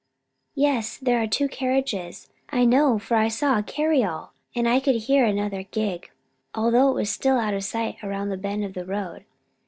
[0.55, 4.95] "Yes, there are two carriages, I know, for I saw a cariole, and I could
[4.95, 6.09] hear another gig,
[6.55, 9.25] although it was still out of sight round the bend of the road.